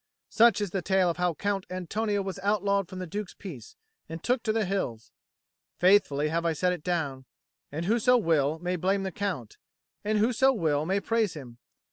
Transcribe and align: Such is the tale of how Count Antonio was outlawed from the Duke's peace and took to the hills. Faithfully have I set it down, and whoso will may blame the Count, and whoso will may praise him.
Such 0.29 0.61
is 0.61 0.71
the 0.71 0.81
tale 0.81 1.11
of 1.11 1.17
how 1.17 1.35
Count 1.35 1.67
Antonio 1.69 2.23
was 2.23 2.39
outlawed 2.39 2.87
from 2.87 2.97
the 2.97 3.05
Duke's 3.05 3.35
peace 3.35 3.75
and 4.09 4.23
took 4.23 4.41
to 4.41 4.51
the 4.51 4.65
hills. 4.65 5.11
Faithfully 5.77 6.29
have 6.29 6.43
I 6.43 6.53
set 6.53 6.73
it 6.73 6.83
down, 6.83 7.25
and 7.71 7.85
whoso 7.85 8.17
will 8.17 8.57
may 8.57 8.77
blame 8.77 9.03
the 9.03 9.11
Count, 9.11 9.59
and 10.03 10.17
whoso 10.17 10.53
will 10.53 10.87
may 10.87 11.01
praise 11.01 11.35
him. 11.35 11.59